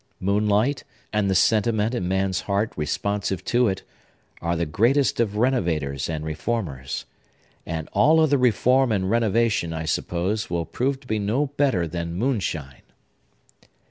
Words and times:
Moonlight, 0.19 0.83
and 1.13 1.29
the 1.29 1.35
sentiment 1.35 1.93
in 1.93 2.07
man's 2.07 2.41
heart 2.41 2.73
responsive 2.75 3.45
to 3.45 3.67
it, 3.67 3.83
are 4.41 4.55
the 4.55 4.65
greatest 4.65 5.19
of 5.19 5.37
renovators 5.37 6.09
and 6.09 6.25
reformers. 6.25 7.05
And 7.67 7.87
all 7.93 8.19
other 8.19 8.39
reform 8.39 8.91
and 8.91 9.11
renovation, 9.11 9.73
I 9.73 9.85
suppose, 9.85 10.49
will 10.49 10.65
prove 10.65 10.99
to 11.01 11.07
be 11.07 11.19
no 11.19 11.45
better 11.45 11.87
than 11.87 12.15
moonshine!" 12.15 12.81